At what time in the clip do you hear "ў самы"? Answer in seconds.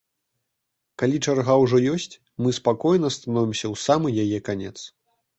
3.73-4.07